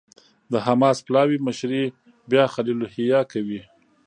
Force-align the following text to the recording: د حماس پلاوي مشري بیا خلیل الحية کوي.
د 0.51 0.53
حماس 0.65 0.97
پلاوي 1.07 1.37
مشري 1.47 1.83
بیا 2.29 2.45
خلیل 2.53 2.77
الحية 2.81 3.21
کوي. 3.31 3.61